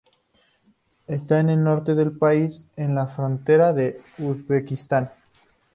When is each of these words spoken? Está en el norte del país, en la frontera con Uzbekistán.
Está 1.05 1.39
en 1.41 1.49
el 1.51 1.63
norte 1.63 1.93
del 1.93 2.17
país, 2.17 2.65
en 2.75 2.95
la 2.95 3.05
frontera 3.05 3.71
con 4.17 4.25
Uzbekistán. 4.25 5.11